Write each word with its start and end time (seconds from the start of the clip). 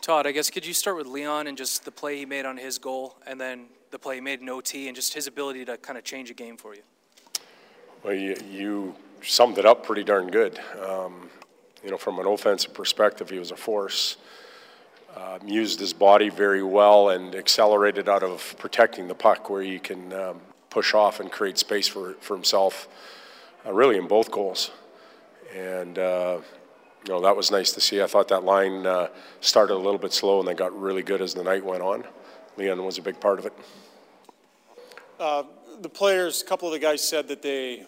Todd, 0.00 0.26
I 0.26 0.32
guess 0.32 0.48
could 0.48 0.64
you 0.64 0.72
start 0.72 0.96
with 0.96 1.06
Leon 1.06 1.46
and 1.46 1.58
just 1.58 1.84
the 1.84 1.90
play 1.90 2.16
he 2.16 2.24
made 2.24 2.46
on 2.46 2.56
his 2.56 2.78
goal, 2.78 3.16
and 3.26 3.38
then 3.38 3.66
the 3.90 3.98
play 3.98 4.14
he 4.14 4.20
made 4.20 4.40
in 4.40 4.48
OT, 4.48 4.86
and 4.86 4.96
just 4.96 5.12
his 5.12 5.26
ability 5.26 5.64
to 5.66 5.76
kind 5.76 5.98
of 5.98 6.04
change 6.04 6.30
a 6.30 6.34
game 6.34 6.56
for 6.56 6.74
you? 6.74 6.80
Well, 8.02 8.14
you, 8.14 8.34
you 8.50 8.94
summed 9.22 9.58
it 9.58 9.66
up 9.66 9.84
pretty 9.84 10.02
darn 10.02 10.30
good. 10.30 10.58
Um, 10.82 11.28
you 11.84 11.90
know, 11.90 11.98
from 11.98 12.18
an 12.18 12.26
offensive 12.26 12.72
perspective, 12.72 13.28
he 13.28 13.38
was 13.38 13.50
a 13.50 13.56
force. 13.56 14.16
Um, 15.14 15.46
used 15.46 15.80
his 15.80 15.92
body 15.92 16.30
very 16.30 16.62
well 16.62 17.10
and 17.10 17.34
accelerated 17.34 18.08
out 18.08 18.22
of 18.22 18.54
protecting 18.58 19.06
the 19.06 19.14
puck, 19.14 19.50
where 19.50 19.60
he 19.60 19.78
can 19.78 20.12
um, 20.14 20.40
push 20.70 20.94
off 20.94 21.20
and 21.20 21.30
create 21.30 21.58
space 21.58 21.88
for, 21.88 22.14
for 22.20 22.34
himself. 22.34 22.88
Uh, 23.66 23.72
really, 23.72 23.98
in 23.98 24.08
both 24.08 24.30
goals, 24.30 24.70
and 25.54 25.98
uh, 25.98 26.38
you 27.06 27.14
know 27.14 27.20
that 27.20 27.36
was 27.36 27.50
nice 27.50 27.72
to 27.72 27.80
see. 27.80 28.02
I 28.02 28.06
thought 28.06 28.28
that 28.28 28.44
line 28.44 28.86
uh, 28.86 29.08
started 29.40 29.74
a 29.74 29.76
little 29.76 29.98
bit 29.98 30.12
slow 30.12 30.38
and 30.38 30.48
then 30.48 30.56
got 30.56 30.78
really 30.78 31.02
good 31.02 31.22
as 31.22 31.34
the 31.34 31.42
night 31.42 31.64
went 31.64 31.82
on. 31.82 32.04
Leon 32.56 32.84
was 32.84 32.98
a 32.98 33.02
big 33.02 33.18
part 33.20 33.38
of 33.38 33.46
it. 33.46 33.52
Uh, 35.18 35.44
the 35.80 35.88
players, 35.88 36.42
a 36.42 36.44
couple 36.44 36.68
of 36.68 36.72
the 36.72 36.78
guys 36.78 37.06
said 37.06 37.28
that 37.28 37.42
they, 37.42 37.86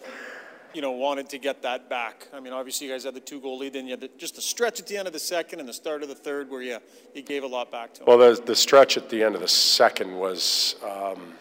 you 0.73 0.81
know, 0.81 0.91
wanted 0.91 1.29
to 1.29 1.37
get 1.37 1.61
that 1.61 1.89
back. 1.89 2.27
I 2.33 2.39
mean, 2.39 2.53
obviously, 2.53 2.87
you 2.87 2.93
guys 2.93 3.03
had 3.03 3.13
the 3.13 3.19
two 3.19 3.39
goal 3.39 3.57
lead, 3.59 3.73
then 3.73 3.85
you 3.85 3.91
had 3.91 4.01
the, 4.01 4.09
just 4.17 4.37
a 4.37 4.41
stretch 4.41 4.79
at 4.79 4.87
the 4.87 4.97
end 4.97 5.07
of 5.07 5.13
the 5.13 5.19
second 5.19 5.59
and 5.59 5.69
the 5.69 5.73
start 5.73 6.01
of 6.01 6.09
the 6.09 6.15
third 6.15 6.49
where 6.49 6.61
you, 6.61 6.79
you 7.13 7.21
gave 7.21 7.43
a 7.43 7.47
lot 7.47 7.71
back 7.71 7.93
to 7.93 7.99
them. 7.99 8.07
Well, 8.07 8.17
the, 8.17 8.41
the 8.41 8.55
stretch 8.55 8.97
at 8.97 9.09
the 9.09 9.23
end 9.23 9.35
of 9.35 9.41
the 9.41 9.47
second 9.47 10.15
was 10.15 10.75
um, 10.83 11.33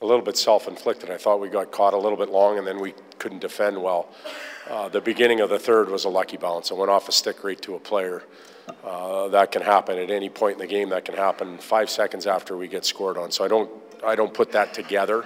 a 0.00 0.06
little 0.06 0.22
bit 0.22 0.36
self-inflicted. 0.36 1.10
I 1.10 1.16
thought 1.16 1.40
we 1.40 1.48
got 1.48 1.72
caught 1.72 1.92
a 1.92 1.98
little 1.98 2.18
bit 2.18 2.30
long, 2.30 2.58
and 2.58 2.66
then 2.66 2.80
we 2.80 2.94
couldn't 3.18 3.40
defend 3.40 3.82
well. 3.82 4.08
Uh, 4.68 4.88
the 4.88 5.00
beginning 5.00 5.40
of 5.40 5.50
the 5.50 5.58
third 5.58 5.88
was 5.88 6.04
a 6.04 6.08
lucky 6.08 6.36
bounce. 6.36 6.70
It 6.70 6.76
went 6.76 6.90
off 6.90 7.08
a 7.08 7.12
stick 7.12 7.42
right 7.42 7.60
to 7.62 7.74
a 7.74 7.80
player. 7.80 8.22
Uh, 8.84 9.28
that 9.28 9.50
can 9.50 9.62
happen 9.62 9.98
at 9.98 10.10
any 10.10 10.28
point 10.28 10.54
in 10.54 10.58
the 10.60 10.66
game. 10.66 10.90
That 10.90 11.04
can 11.04 11.16
happen 11.16 11.58
five 11.58 11.90
seconds 11.90 12.26
after 12.26 12.56
we 12.56 12.68
get 12.68 12.84
scored 12.84 13.18
on. 13.18 13.32
So 13.32 13.44
I 13.44 13.48
don't, 13.48 13.70
I 14.04 14.14
don't 14.14 14.32
put 14.32 14.52
that 14.52 14.72
together. 14.72 15.24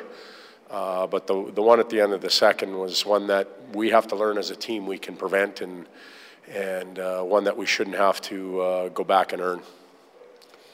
Uh, 0.71 1.07
but 1.07 1.27
the 1.27 1.53
the 1.55 1.61
one 1.61 1.81
at 1.81 1.91
the 1.91 2.01
end 2.01 2.15
of 2.15 2.23
the 2.23 2.31
second 2.31 2.79
was 2.79 3.05
one 3.05 3.27
that 3.27 3.47
we 3.75 3.91
have 3.91 4.07
to 4.07 4.17
learn 4.17 4.39
as 4.39 4.49
a 4.49 4.57
team 4.57 4.87
we 4.87 4.97
can 4.97 5.15
prevent, 5.17 5.61
and 5.61 5.87
and 6.51 6.99
uh, 6.99 7.21
one 7.21 7.45
that 7.45 7.55
we 7.55 7.67
shouldn't 7.67 7.97
have 7.97 8.23
to 8.23 8.61
uh, 8.63 8.89
go 8.89 9.05
back 9.05 9.35
and 9.35 9.43
earn. 9.43 9.61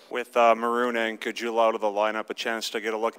With 0.09 0.37
uh, 0.37 0.55
Maroon 0.55 0.97
and 0.97 1.21
Caggiula 1.21 1.73
the 1.81 1.89
lineup, 1.89 2.31
a 2.31 2.35
chance 2.35 2.71
to 2.71 2.81
get 2.81 2.95
a 2.95 2.97
look 2.97 3.17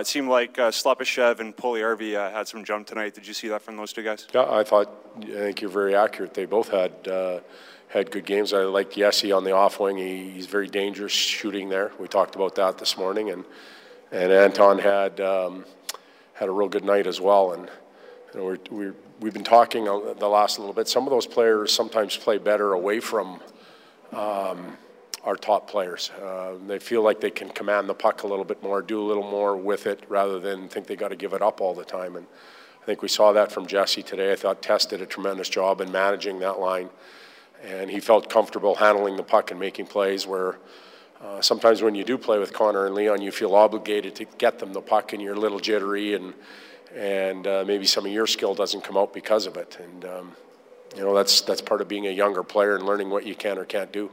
it 0.00 0.06
seemed 0.06 0.28
like 0.28 0.58
uh, 0.58 0.70
Slepyshev 0.70 1.38
and 1.38 1.56
Puljujarvi 1.56 2.16
uh, 2.16 2.30
had 2.30 2.48
some 2.48 2.64
jump 2.64 2.86
tonight. 2.86 3.14
Did 3.14 3.26
you 3.26 3.34
see 3.34 3.48
that 3.48 3.62
from 3.62 3.76
those 3.76 3.92
two 3.92 4.02
guys? 4.02 4.26
Yeah, 4.34 4.50
I 4.50 4.64
thought. 4.64 4.90
I 5.22 5.26
think 5.26 5.60
you're 5.60 5.70
very 5.70 5.94
accurate. 5.94 6.34
They 6.34 6.44
both 6.44 6.68
had 6.68 7.08
uh, 7.08 7.40
had 7.88 8.10
good 8.10 8.26
games. 8.26 8.52
I 8.52 8.62
like 8.64 8.92
Yessi 8.92 9.36
on 9.36 9.44
the 9.44 9.52
off 9.52 9.78
wing. 9.78 9.96
He, 9.96 10.30
he's 10.30 10.46
very 10.46 10.66
dangerous 10.66 11.12
shooting 11.12 11.68
there. 11.68 11.92
We 11.98 12.08
talked 12.08 12.34
about 12.34 12.56
that 12.56 12.78
this 12.78 12.98
morning, 12.98 13.30
and 13.30 13.44
and 14.10 14.32
Anton 14.32 14.78
had 14.78 15.20
um, 15.20 15.64
had 16.34 16.48
a 16.48 16.52
real 16.52 16.68
good 16.68 16.84
night 16.84 17.06
as 17.06 17.20
well. 17.20 17.52
And 17.52 17.70
we're, 18.34 18.58
we're 18.70 18.94
we've 19.20 19.34
been 19.34 19.44
talking 19.44 19.84
the 19.84 20.28
last 20.28 20.58
little 20.58 20.74
bit. 20.74 20.88
Some 20.88 21.04
of 21.04 21.10
those 21.10 21.26
players 21.26 21.72
sometimes 21.72 22.16
play 22.16 22.38
better 22.38 22.72
away 22.72 23.00
from. 23.00 23.40
Um, 24.12 24.76
our 25.26 25.36
top 25.36 25.68
players. 25.68 26.10
Uh, 26.22 26.54
they 26.68 26.78
feel 26.78 27.02
like 27.02 27.20
they 27.20 27.30
can 27.30 27.48
command 27.48 27.88
the 27.88 27.94
puck 27.94 28.22
a 28.22 28.26
little 28.26 28.44
bit 28.44 28.62
more, 28.62 28.80
do 28.80 29.00
a 29.00 29.06
little 29.06 29.28
more 29.28 29.56
with 29.56 29.86
it, 29.86 30.04
rather 30.08 30.38
than 30.38 30.68
think 30.68 30.86
they 30.86 30.94
got 30.94 31.08
to 31.08 31.16
give 31.16 31.32
it 31.32 31.42
up 31.42 31.60
all 31.60 31.74
the 31.74 31.84
time. 31.84 32.14
And 32.14 32.26
I 32.80 32.86
think 32.86 33.02
we 33.02 33.08
saw 33.08 33.32
that 33.32 33.50
from 33.50 33.66
Jesse 33.66 34.04
today. 34.04 34.32
I 34.32 34.36
thought 34.36 34.62
Tess 34.62 34.86
did 34.86 35.02
a 35.02 35.06
tremendous 35.06 35.48
job 35.48 35.80
in 35.80 35.90
managing 35.90 36.38
that 36.38 36.60
line, 36.60 36.88
and 37.64 37.90
he 37.90 37.98
felt 37.98 38.30
comfortable 38.30 38.76
handling 38.76 39.16
the 39.16 39.24
puck 39.24 39.50
and 39.50 39.58
making 39.58 39.86
plays. 39.86 40.28
Where 40.28 40.58
uh, 41.20 41.40
sometimes 41.40 41.82
when 41.82 41.96
you 41.96 42.04
do 42.04 42.16
play 42.16 42.38
with 42.38 42.52
Connor 42.52 42.86
and 42.86 42.94
Leon, 42.94 43.20
you 43.20 43.32
feel 43.32 43.56
obligated 43.56 44.14
to 44.16 44.26
get 44.38 44.60
them 44.60 44.72
the 44.72 44.80
puck, 44.80 45.12
and 45.12 45.20
you're 45.20 45.34
a 45.34 45.40
little 45.40 45.58
jittery, 45.58 46.14
and 46.14 46.34
and 46.94 47.48
uh, 47.48 47.64
maybe 47.66 47.84
some 47.84 48.06
of 48.06 48.12
your 48.12 48.28
skill 48.28 48.54
doesn't 48.54 48.84
come 48.84 48.96
out 48.96 49.12
because 49.12 49.46
of 49.46 49.56
it. 49.56 49.76
And 49.82 50.04
um, 50.04 50.36
you 50.96 51.02
know 51.02 51.16
that's 51.16 51.40
that's 51.40 51.60
part 51.60 51.80
of 51.80 51.88
being 51.88 52.06
a 52.06 52.10
younger 52.10 52.44
player 52.44 52.76
and 52.76 52.86
learning 52.86 53.10
what 53.10 53.26
you 53.26 53.34
can 53.34 53.58
or 53.58 53.64
can't 53.64 53.90
do. 53.90 54.08